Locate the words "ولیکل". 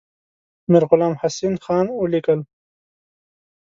2.01-2.39